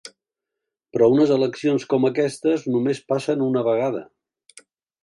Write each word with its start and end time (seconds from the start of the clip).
Però 0.95 1.09
unes 1.17 1.33
eleccions 1.35 1.85
com 1.93 2.09
aquestes 2.11 2.67
només 2.77 3.05
passen 3.13 3.47
una 3.51 3.65
vegada. 3.71 4.05